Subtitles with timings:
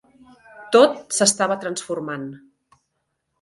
[0.75, 2.25] Tot s'estava transformant